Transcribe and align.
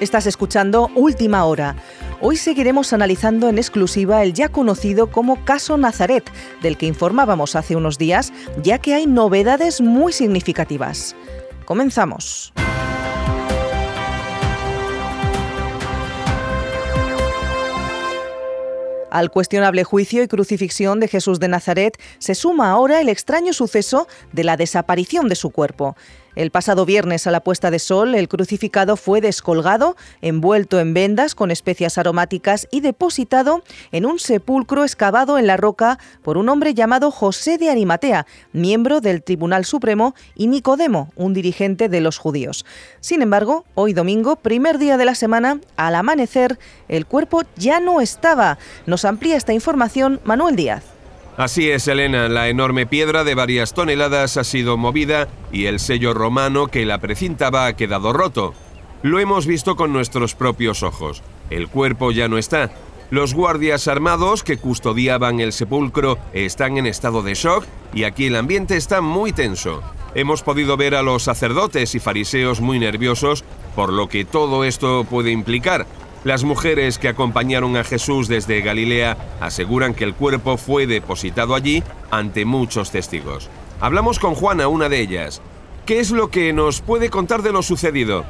Estás 0.00 0.26
escuchando 0.26 0.90
Última 0.96 1.44
Hora. 1.44 1.76
Hoy 2.20 2.36
seguiremos 2.36 2.92
analizando 2.92 3.48
en 3.48 3.58
exclusiva 3.58 4.24
el 4.24 4.32
ya 4.32 4.48
conocido 4.48 5.10
como 5.10 5.44
caso 5.44 5.76
Nazaret, 5.78 6.24
del 6.62 6.76
que 6.76 6.86
informábamos 6.86 7.54
hace 7.54 7.76
unos 7.76 7.96
días, 7.96 8.32
ya 8.60 8.78
que 8.78 8.94
hay 8.94 9.06
novedades 9.06 9.80
muy 9.80 10.12
significativas. 10.12 11.14
Comenzamos. 11.64 12.52
Al 19.10 19.30
cuestionable 19.30 19.84
juicio 19.84 20.24
y 20.24 20.28
crucifixión 20.28 20.98
de 20.98 21.06
Jesús 21.06 21.38
de 21.38 21.46
Nazaret 21.46 21.96
se 22.18 22.34
suma 22.34 22.72
ahora 22.72 23.00
el 23.00 23.08
extraño 23.08 23.52
suceso 23.52 24.08
de 24.32 24.42
la 24.42 24.56
desaparición 24.56 25.28
de 25.28 25.36
su 25.36 25.50
cuerpo. 25.50 25.94
El 26.34 26.50
pasado 26.50 26.84
viernes 26.84 27.26
a 27.26 27.30
la 27.30 27.40
puesta 27.40 27.70
de 27.70 27.78
sol, 27.78 28.14
el 28.14 28.28
crucificado 28.28 28.96
fue 28.96 29.20
descolgado, 29.20 29.96
envuelto 30.20 30.80
en 30.80 30.92
vendas 30.92 31.34
con 31.34 31.50
especias 31.50 31.96
aromáticas 31.96 32.66
y 32.70 32.80
depositado 32.80 33.62
en 33.92 34.04
un 34.04 34.18
sepulcro 34.18 34.82
excavado 34.82 35.38
en 35.38 35.46
la 35.46 35.56
roca 35.56 35.98
por 36.22 36.36
un 36.36 36.48
hombre 36.48 36.74
llamado 36.74 37.10
José 37.10 37.56
de 37.56 37.70
Arimatea, 37.70 38.26
miembro 38.52 39.00
del 39.00 39.22
Tribunal 39.22 39.64
Supremo, 39.64 40.14
y 40.34 40.48
Nicodemo, 40.48 41.10
un 41.14 41.34
dirigente 41.34 41.88
de 41.88 42.00
los 42.00 42.18
judíos. 42.18 42.64
Sin 43.00 43.22
embargo, 43.22 43.64
hoy 43.74 43.92
domingo, 43.92 44.36
primer 44.36 44.78
día 44.78 44.96
de 44.96 45.04
la 45.04 45.14
semana, 45.14 45.60
al 45.76 45.94
amanecer, 45.94 46.58
el 46.88 47.06
cuerpo 47.06 47.42
ya 47.56 47.80
no 47.80 48.00
estaba. 48.00 48.58
Nos 48.86 49.04
amplía 49.04 49.36
esta 49.36 49.52
información 49.52 50.20
Manuel 50.24 50.56
Díaz. 50.56 50.93
Así 51.36 51.68
es, 51.68 51.88
Elena, 51.88 52.28
la 52.28 52.48
enorme 52.48 52.86
piedra 52.86 53.24
de 53.24 53.34
varias 53.34 53.74
toneladas 53.74 54.36
ha 54.36 54.44
sido 54.44 54.76
movida 54.76 55.26
y 55.50 55.66
el 55.66 55.80
sello 55.80 56.14
romano 56.14 56.68
que 56.68 56.86
la 56.86 56.98
precintaba 56.98 57.66
ha 57.66 57.74
quedado 57.74 58.12
roto. 58.12 58.54
Lo 59.02 59.18
hemos 59.18 59.44
visto 59.44 59.74
con 59.74 59.92
nuestros 59.92 60.36
propios 60.36 60.84
ojos. 60.84 61.24
El 61.50 61.68
cuerpo 61.68 62.12
ya 62.12 62.28
no 62.28 62.38
está. 62.38 62.70
Los 63.10 63.34
guardias 63.34 63.88
armados 63.88 64.44
que 64.44 64.58
custodiaban 64.58 65.40
el 65.40 65.52
sepulcro 65.52 66.18
están 66.32 66.78
en 66.78 66.86
estado 66.86 67.20
de 67.22 67.34
shock 67.34 67.64
y 67.92 68.04
aquí 68.04 68.26
el 68.26 68.36
ambiente 68.36 68.76
está 68.76 69.00
muy 69.00 69.32
tenso. 69.32 69.82
Hemos 70.14 70.42
podido 70.42 70.76
ver 70.76 70.94
a 70.94 71.02
los 71.02 71.24
sacerdotes 71.24 71.96
y 71.96 71.98
fariseos 71.98 72.60
muy 72.60 72.78
nerviosos 72.78 73.44
por 73.74 73.92
lo 73.92 74.08
que 74.08 74.24
todo 74.24 74.62
esto 74.62 75.04
puede 75.04 75.32
implicar, 75.32 75.86
las 76.24 76.42
mujeres 76.42 76.98
que 76.98 77.08
acompañaron 77.08 77.76
a 77.76 77.84
Jesús 77.84 78.28
desde 78.28 78.62
Galilea 78.62 79.16
aseguran 79.40 79.94
que 79.94 80.04
el 80.04 80.14
cuerpo 80.14 80.56
fue 80.56 80.86
depositado 80.86 81.54
allí 81.54 81.82
ante 82.10 82.44
muchos 82.44 82.90
testigos. 82.90 83.50
Hablamos 83.80 84.18
con 84.18 84.34
Juana, 84.34 84.68
una 84.68 84.88
de 84.88 85.00
ellas. 85.00 85.42
¿Qué 85.84 86.00
es 86.00 86.10
lo 86.10 86.30
que 86.30 86.54
nos 86.54 86.80
puede 86.80 87.10
contar 87.10 87.42
de 87.42 87.52
lo 87.52 87.62
sucedido? 87.62 88.24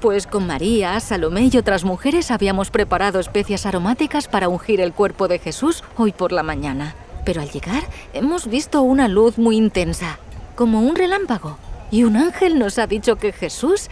Pues 0.00 0.26
con 0.26 0.46
María, 0.46 0.98
Salomé 1.00 1.50
y 1.52 1.56
otras 1.56 1.84
mujeres 1.84 2.30
habíamos 2.30 2.70
preparado 2.70 3.18
especias 3.18 3.66
aromáticas 3.66 4.28
para 4.28 4.48
ungir 4.48 4.80
el 4.80 4.92
cuerpo 4.92 5.26
de 5.26 5.38
Jesús 5.40 5.82
hoy 5.96 6.12
por 6.12 6.30
la 6.30 6.44
mañana. 6.44 6.94
Pero 7.24 7.40
al 7.40 7.50
llegar 7.50 7.82
hemos 8.12 8.48
visto 8.48 8.82
una 8.82 9.08
luz 9.08 9.38
muy 9.38 9.56
intensa, 9.56 10.18
como 10.54 10.80
un 10.80 10.94
relámpago. 10.94 11.58
Y 11.92 12.04
un 12.04 12.16
ángel 12.16 12.58
nos 12.58 12.78
ha 12.78 12.86
dicho 12.86 13.16
que 13.16 13.32
Jesús 13.32 13.90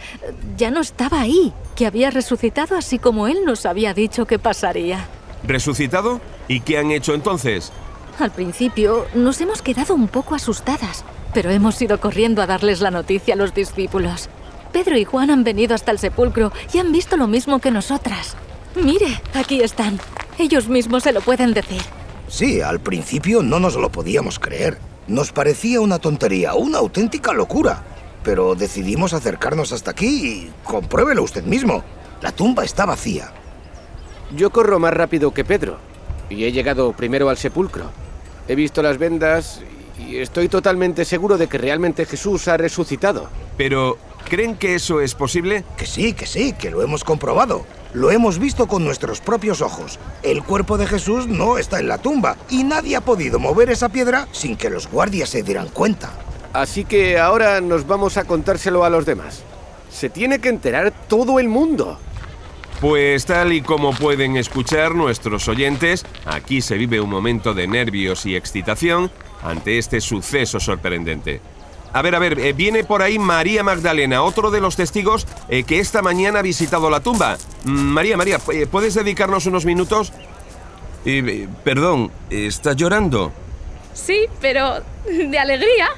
ya 0.57 0.71
no 0.71 0.81
estaba 0.81 1.21
ahí, 1.21 1.53
que 1.75 1.85
había 1.85 2.09
resucitado 2.09 2.75
así 2.75 2.97
como 2.97 3.27
Él 3.27 3.45
nos 3.45 3.67
había 3.67 3.93
dicho 3.93 4.25
que 4.25 4.39
pasaría. 4.39 5.05
¿Resucitado? 5.43 6.19
¿Y 6.47 6.61
qué 6.61 6.79
han 6.79 6.89
hecho 6.89 7.13
entonces? 7.13 7.71
Al 8.17 8.31
principio 8.31 9.05
nos 9.13 9.39
hemos 9.39 9.61
quedado 9.61 9.93
un 9.93 10.07
poco 10.07 10.33
asustadas, 10.33 11.05
pero 11.31 11.51
hemos 11.51 11.79
ido 11.79 11.99
corriendo 11.99 12.41
a 12.41 12.47
darles 12.47 12.81
la 12.81 12.89
noticia 12.89 13.35
a 13.35 13.37
los 13.37 13.53
discípulos. 13.53 14.29
Pedro 14.73 14.97
y 14.97 15.05
Juan 15.05 15.29
han 15.29 15.43
venido 15.43 15.75
hasta 15.75 15.91
el 15.91 15.99
sepulcro 15.99 16.51
y 16.73 16.79
han 16.79 16.91
visto 16.91 17.17
lo 17.17 17.27
mismo 17.27 17.59
que 17.59 17.69
nosotras. 17.69 18.35
Mire, 18.73 19.21
aquí 19.35 19.61
están. 19.61 19.99
Ellos 20.39 20.69
mismos 20.69 21.03
se 21.03 21.11
lo 21.11 21.21
pueden 21.21 21.53
decir. 21.53 21.83
Sí, 22.27 22.61
al 22.61 22.79
principio 22.79 23.43
no 23.43 23.59
nos 23.59 23.75
lo 23.75 23.91
podíamos 23.91 24.39
creer. 24.39 24.79
Nos 25.07 25.31
parecía 25.31 25.81
una 25.81 25.99
tontería, 25.99 26.55
una 26.55 26.79
auténtica 26.79 27.33
locura. 27.33 27.83
Pero 28.23 28.55
decidimos 28.55 29.13
acercarnos 29.13 29.71
hasta 29.71 29.91
aquí 29.91 30.07
y 30.07 30.51
compruébelo 30.63 31.23
usted 31.23 31.43
mismo. 31.43 31.83
La 32.21 32.31
tumba 32.31 32.63
está 32.63 32.85
vacía. 32.85 33.31
Yo 34.35 34.51
corro 34.51 34.79
más 34.79 34.93
rápido 34.93 35.33
que 35.33 35.43
Pedro 35.43 35.77
y 36.29 36.45
he 36.45 36.51
llegado 36.51 36.93
primero 36.93 37.29
al 37.29 37.37
sepulcro. 37.37 37.91
He 38.47 38.55
visto 38.55 38.81
las 38.81 38.97
vendas 38.97 39.61
y 39.99 40.17
estoy 40.17 40.49
totalmente 40.49 41.05
seguro 41.05 41.37
de 41.37 41.47
que 41.47 41.57
realmente 41.57 42.05
Jesús 42.05 42.47
ha 42.47 42.57
resucitado. 42.57 43.29
Pero, 43.57 43.97
¿creen 44.29 44.55
que 44.55 44.75
eso 44.75 45.01
es 45.01 45.15
posible? 45.15 45.63
Que 45.77 45.85
sí, 45.85 46.13
que 46.13 46.25
sí, 46.25 46.53
que 46.53 46.71
lo 46.71 46.81
hemos 46.81 47.03
comprobado. 47.03 47.65
Lo 47.93 48.09
hemos 48.09 48.39
visto 48.39 48.67
con 48.67 48.85
nuestros 48.85 49.19
propios 49.19 49.61
ojos. 49.61 49.99
El 50.23 50.43
cuerpo 50.43 50.77
de 50.77 50.87
Jesús 50.87 51.27
no 51.27 51.57
está 51.57 51.79
en 51.79 51.87
la 51.87 51.97
tumba 51.97 52.37
y 52.49 52.63
nadie 52.63 52.95
ha 52.95 53.01
podido 53.01 53.37
mover 53.37 53.69
esa 53.69 53.89
piedra 53.89 54.27
sin 54.31 54.55
que 54.55 54.69
los 54.69 54.89
guardias 54.89 55.29
se 55.29 55.43
dieran 55.43 55.67
cuenta. 55.67 56.11
Así 56.53 56.85
que 56.85 57.17
ahora 57.17 57.61
nos 57.61 57.87
vamos 57.87 58.17
a 58.17 58.25
contárselo 58.25 58.83
a 58.83 58.89
los 58.89 59.05
demás. 59.05 59.43
Se 59.89 60.09
tiene 60.09 60.39
que 60.39 60.49
enterar 60.49 60.91
todo 61.07 61.39
el 61.39 61.47
mundo. 61.47 61.97
Pues 62.79 63.25
tal 63.25 63.53
y 63.53 63.61
como 63.61 63.93
pueden 63.93 64.37
escuchar 64.37 64.95
nuestros 64.95 65.47
oyentes, 65.47 66.03
aquí 66.25 66.61
se 66.61 66.77
vive 66.77 66.99
un 66.99 67.09
momento 67.09 67.53
de 67.53 67.67
nervios 67.67 68.25
y 68.25 68.35
excitación 68.35 69.11
ante 69.43 69.77
este 69.77 70.01
suceso 70.01 70.59
sorprendente. 70.59 71.41
A 71.93 72.01
ver, 72.01 72.15
a 72.15 72.19
ver, 72.19 72.39
eh, 72.39 72.53
viene 72.53 72.83
por 72.83 73.01
ahí 73.01 73.19
María 73.19 73.63
Magdalena, 73.63 74.23
otro 74.23 74.49
de 74.49 74.61
los 74.61 74.77
testigos 74.77 75.27
eh, 75.49 75.63
que 75.63 75.79
esta 75.79 76.01
mañana 76.01 76.39
ha 76.39 76.41
visitado 76.41 76.89
la 76.89 77.01
tumba. 77.01 77.37
Mm, 77.65 77.69
María, 77.69 78.17
María, 78.17 78.39
eh, 78.51 78.65
¿puedes 78.65 78.95
dedicarnos 78.95 79.45
unos 79.45 79.65
minutos? 79.65 80.11
perdón, 81.63 82.11
¿está 82.29 82.73
llorando? 82.73 83.31
Sí, 83.93 84.27
pero 84.39 84.83
de 85.05 85.39
alegría. 85.39 85.89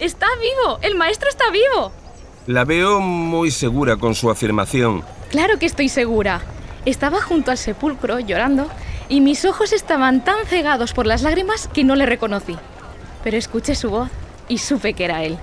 Está 0.00 0.26
vivo, 0.40 0.78
el 0.82 0.94
maestro 0.94 1.28
está 1.28 1.50
vivo. 1.50 1.92
La 2.46 2.64
veo 2.64 3.00
muy 3.00 3.50
segura 3.50 3.96
con 3.96 4.14
su 4.14 4.30
afirmación. 4.30 5.02
Claro 5.30 5.58
que 5.58 5.66
estoy 5.66 5.88
segura. 5.88 6.40
Estaba 6.84 7.20
junto 7.20 7.50
al 7.50 7.58
sepulcro 7.58 8.20
llorando 8.20 8.70
y 9.08 9.20
mis 9.20 9.44
ojos 9.44 9.72
estaban 9.72 10.24
tan 10.24 10.46
cegados 10.46 10.92
por 10.92 11.06
las 11.06 11.22
lágrimas 11.22 11.68
que 11.68 11.82
no 11.82 11.96
le 11.96 12.06
reconocí. 12.06 12.56
Pero 13.24 13.36
escuché 13.36 13.74
su 13.74 13.90
voz 13.90 14.08
y 14.48 14.58
supe 14.58 14.94
que 14.94 15.04
era 15.04 15.24
él. 15.24 15.36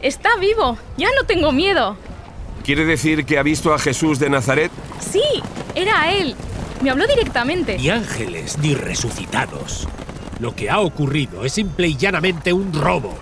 Está 0.00 0.36
vivo, 0.36 0.78
ya 0.96 1.08
no 1.18 1.26
tengo 1.26 1.50
miedo. 1.50 1.96
¿Quiere 2.64 2.84
decir 2.84 3.26
que 3.26 3.38
ha 3.38 3.42
visto 3.42 3.74
a 3.74 3.78
Jesús 3.78 4.20
de 4.20 4.30
Nazaret? 4.30 4.70
Sí, 5.00 5.22
era 5.74 6.12
él. 6.12 6.36
Me 6.82 6.90
habló 6.90 7.06
directamente. 7.06 7.76
Ni 7.78 7.90
ángeles 7.90 8.58
ni 8.58 8.74
resucitados. 8.74 9.88
Lo 10.38 10.54
que 10.54 10.70
ha 10.70 10.78
ocurrido 10.78 11.44
es 11.44 11.52
simple 11.52 11.88
y 11.88 11.96
llanamente 11.96 12.52
un 12.52 12.72
robo. 12.72 13.18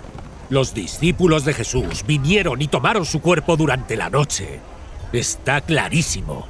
Los 0.49 0.73
discípulos 0.73 1.43
de 1.43 1.53
Jesús 1.53 2.05
vinieron 2.07 2.61
y 2.61 2.67
tomaron 2.67 3.05
su 3.05 3.21
cuerpo 3.21 3.57
durante 3.57 3.97
la 3.97 4.09
noche. 4.09 4.59
Está 5.11 5.59
clarísimo. 5.61 6.47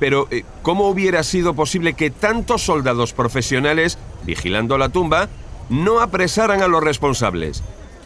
Pero, 0.00 0.26
eh, 0.30 0.44
¿cómo 0.62 0.88
hubiera 0.88 1.22
sido 1.22 1.54
posible 1.54 1.94
que 1.94 2.10
tantos 2.10 2.62
soldados 2.62 3.12
profesionales, 3.12 3.98
vigilando 4.24 4.76
la 4.76 4.88
tumba, 4.88 5.28
no 5.68 6.00
apresaran 6.00 6.62
a 6.62 6.68
los 6.68 6.82
responsables? 6.82 7.62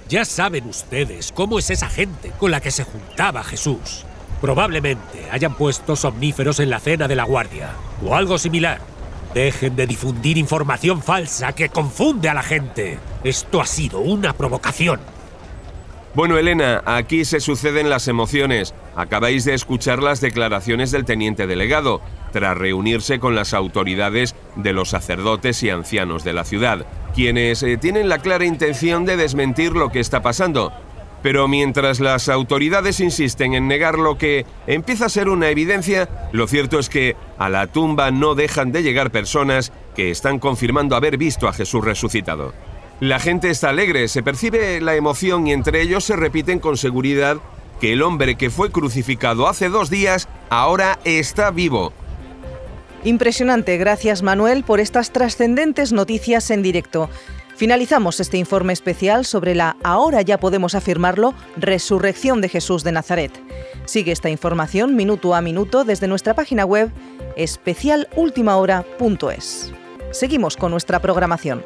Ya 0.08 0.24
saben 0.26 0.68
ustedes 0.68 1.32
cómo 1.32 1.58
es 1.58 1.70
esa 1.70 1.88
gente 1.88 2.32
con 2.38 2.50
la 2.50 2.60
que 2.60 2.70
se 2.70 2.84
juntaba 2.84 3.42
Jesús. 3.42 4.04
Probablemente 4.42 5.30
hayan 5.30 5.54
puesto 5.54 5.96
somníferos 5.96 6.60
en 6.60 6.68
la 6.68 6.80
cena 6.80 7.08
de 7.08 7.16
la 7.16 7.24
guardia 7.24 7.70
o 8.04 8.14
algo 8.14 8.36
similar. 8.36 8.80
Dejen 9.32 9.76
de 9.76 9.86
difundir 9.86 10.36
información 10.36 11.02
falsa 11.02 11.52
que 11.54 11.70
confunde 11.70 12.28
a 12.28 12.34
la 12.34 12.42
gente. 12.42 12.98
Esto 13.24 13.62
ha 13.62 13.66
sido 13.66 14.00
una 14.00 14.34
provocación. 14.34 15.00
Bueno, 16.14 16.36
Elena, 16.36 16.82
aquí 16.84 17.24
se 17.24 17.40
suceden 17.40 17.88
las 17.88 18.06
emociones. 18.06 18.74
Acabáis 18.96 19.44
de 19.44 19.54
escuchar 19.54 20.02
las 20.02 20.20
declaraciones 20.20 20.90
del 20.90 21.06
teniente 21.06 21.46
delegado, 21.46 22.02
tras 22.32 22.56
reunirse 22.56 23.18
con 23.18 23.34
las 23.34 23.54
autoridades 23.54 24.34
de 24.56 24.72
los 24.74 24.90
sacerdotes 24.90 25.62
y 25.62 25.70
ancianos 25.70 26.22
de 26.22 26.34
la 26.34 26.44
ciudad 26.44 26.86
quienes 27.14 27.62
eh, 27.62 27.76
tienen 27.76 28.08
la 28.08 28.18
clara 28.18 28.44
intención 28.44 29.04
de 29.04 29.16
desmentir 29.16 29.72
lo 29.72 29.90
que 29.90 30.00
está 30.00 30.22
pasando. 30.22 30.72
Pero 31.22 31.46
mientras 31.46 32.00
las 32.00 32.28
autoridades 32.28 32.98
insisten 32.98 33.54
en 33.54 33.68
negar 33.68 33.96
lo 33.96 34.18
que 34.18 34.44
empieza 34.66 35.06
a 35.06 35.10
ser 35.10 35.28
una 35.28 35.50
evidencia, 35.50 36.08
lo 36.32 36.48
cierto 36.48 36.80
es 36.80 36.88
que 36.88 37.14
a 37.38 37.48
la 37.48 37.68
tumba 37.68 38.10
no 38.10 38.34
dejan 38.34 38.72
de 38.72 38.82
llegar 38.82 39.12
personas 39.12 39.72
que 39.94 40.10
están 40.10 40.40
confirmando 40.40 40.96
haber 40.96 41.18
visto 41.18 41.46
a 41.46 41.52
Jesús 41.52 41.84
resucitado. 41.84 42.52
La 43.02 43.18
gente 43.18 43.50
está 43.50 43.70
alegre, 43.70 44.06
se 44.06 44.22
percibe 44.22 44.80
la 44.80 44.94
emoción 44.94 45.48
y 45.48 45.52
entre 45.52 45.82
ellos 45.82 46.04
se 46.04 46.14
repiten 46.14 46.60
con 46.60 46.76
seguridad 46.76 47.38
que 47.80 47.94
el 47.94 48.00
hombre 48.00 48.36
que 48.36 48.48
fue 48.48 48.70
crucificado 48.70 49.48
hace 49.48 49.68
dos 49.68 49.90
días 49.90 50.28
ahora 50.50 51.00
está 51.02 51.50
vivo 51.50 51.92
Impresionante, 53.02 53.76
gracias 53.76 54.22
Manuel 54.22 54.62
por 54.62 54.78
estas 54.78 55.10
trascendentes 55.10 55.92
noticias 55.92 56.48
en 56.52 56.62
directo. 56.62 57.10
Finalizamos 57.56 58.20
este 58.20 58.38
informe 58.38 58.72
especial 58.72 59.24
sobre 59.24 59.56
la, 59.56 59.76
ahora 59.82 60.22
ya 60.22 60.38
podemos 60.38 60.76
afirmarlo, 60.76 61.34
resurrección 61.56 62.40
de 62.40 62.50
Jesús 62.50 62.84
de 62.84 62.92
Nazaret. 62.92 63.32
Sigue 63.84 64.12
esta 64.12 64.30
información 64.30 64.94
minuto 64.94 65.34
a 65.34 65.40
minuto 65.40 65.82
desde 65.82 66.06
nuestra 66.06 66.34
página 66.34 66.64
web 66.64 66.92
especialultimahora.es. 67.34 69.72
Seguimos 70.12 70.56
con 70.56 70.70
nuestra 70.70 71.00
programación. 71.00 71.64